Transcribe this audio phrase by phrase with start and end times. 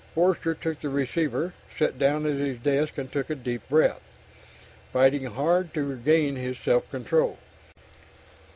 [0.15, 4.01] Forster took the receiver, sat down at his desk and took a deep breath,
[4.91, 7.37] fighting hard to regain his self control.